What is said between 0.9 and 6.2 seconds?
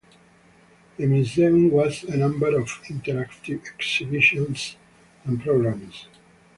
The Museum has a number of interactive exhibitions and programmes.